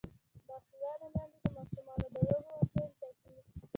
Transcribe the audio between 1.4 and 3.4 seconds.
د ماشومانو د لوبو وسایل ټاکي.